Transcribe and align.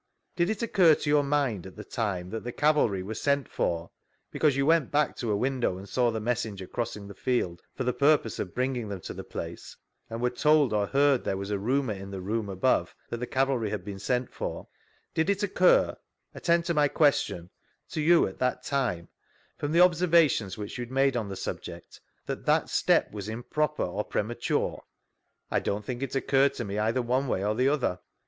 Did 0.35 0.49
it 0.49 0.63
occur 0.63 0.95
to 0.95 1.09
your 1.11 1.21
mind 1.23 1.67
at 1.67 1.75
the 1.75 1.83
time 1.83 2.31
that 2.31 2.43
the 2.43 2.51
cavalry 2.51 3.03
were 3.03 3.13
sent 3.13 3.47
for 3.47 3.91
(because 4.31 4.57
you 4.57 4.65
went 4.65 4.89
back 4.89 5.15
to 5.17 5.29
a 5.31 5.37
window, 5.37 5.77
and 5.77 5.87
saw 5.87 6.09
the 6.09 6.19
messenger 6.19 6.65
crossing 6.65 7.07
the 7.07 7.13
field, 7.13 7.61
for 7.75 7.83
the 7.83 7.93
purpose 7.93 8.39
of 8.39 8.55
bringing 8.55 8.89
them 8.89 8.99
to 9.01 9.13
the 9.13 9.23
place, 9.23 9.77
and 10.09 10.19
were 10.19 10.31
tcdd 10.31 10.71
or 10.71 10.87
beard 10.87 11.23
there 11.23 11.37
was 11.37 11.51
a 11.51 11.59
rumour 11.59 11.93
in 11.93 12.09
the 12.09 12.19
room 12.19 12.47
■V 12.47 12.49
Google 12.49 12.57
STANLEY'S 12.57 12.81
EVIDENCE 12.81 12.95
35 13.11 13.11
above, 13.11 13.11
that 13.11 13.17
tbe 13.17 13.31
cavalry 13.31 13.69
had 13.69 13.85
been 13.85 13.99
sent 13.99 14.31
jot) 14.35 14.67
did 15.13 15.29
it 15.29 15.43
occur 15.43 15.97
(attend 16.33 16.65
to 16.65 16.73
my 16.73 16.87
question) 16.87 17.51
to 17.91 18.01
you, 18.01 18.25
at 18.25 18.39
the 18.39 18.57
time, 18.63 19.07
from 19.59 19.71
the 19.71 19.81
observations 19.81 20.57
which 20.57 20.79
you 20.79 20.81
had 20.81 20.91
made 20.91 21.15
on 21.15 21.29
the 21.29 21.35
subject, 21.35 22.01
that 22.25 22.47
that 22.47 22.69
step 22.71 23.11
was 23.11 23.29
improper 23.29 23.83
or 23.83 24.03
prema 24.03 24.33
ture?— 24.33 24.81
I 25.51 25.59
don't 25.59 25.85
think 25.85 26.01
it 26.01 26.15
occurred 26.15 26.55
to 26.55 26.65
me 26.65 26.73
eiAer 26.77 27.05
one 27.05 27.27
way 27.27 27.45
or 27.45 27.53
the 27.53 27.69
other. 27.69 27.99